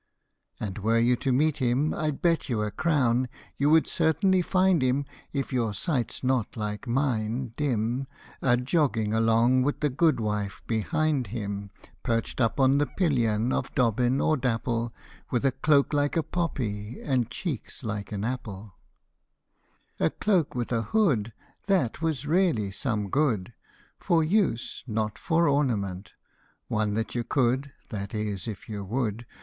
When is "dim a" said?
7.55-8.57